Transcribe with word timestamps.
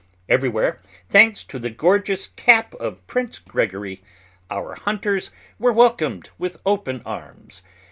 Everywhere, 0.27 0.79
thanks 1.11 1.43
to 1.43 1.59
the 1.59 1.69
gorgeous 1.69 2.25
cap 2.35 2.73
of 2.79 3.05
Prince 3.05 3.37
Gregory, 3.37 4.01
our 4.49 4.73
hunters 4.73 5.29
were 5.59 5.71
welcomed 5.71 6.31
with 6.39 6.57
open 6.65 7.03
arms. 7.05 7.61